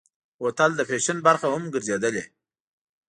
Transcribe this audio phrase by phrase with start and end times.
[0.39, 2.23] بوتل د فیشن برخه هم ګرځېدلې.